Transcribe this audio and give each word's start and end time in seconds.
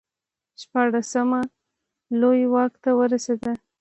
شپاړسم 0.61 1.29
لویي 2.19 2.45
واک 2.53 2.73
ته 2.83 2.89
ورسېد. 2.99 3.41